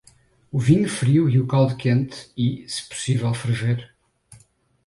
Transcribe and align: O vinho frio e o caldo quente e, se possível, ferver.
O 0.51 0.57
vinho 0.59 0.89
frio 0.89 1.29
e 1.29 1.39
o 1.39 1.45
caldo 1.51 1.77
quente 1.81 2.17
e, 2.35 2.65
se 2.67 2.81
possível, 2.89 3.31
ferver. 3.35 3.93